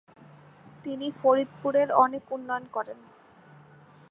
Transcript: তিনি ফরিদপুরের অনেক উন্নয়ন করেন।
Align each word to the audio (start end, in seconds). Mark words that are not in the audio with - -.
তিনি 0.83 1.07
ফরিদপুরের 1.11 1.89
অনেক 1.95 2.23
উন্নয়ন 2.31 2.65
করেন। 2.71 2.99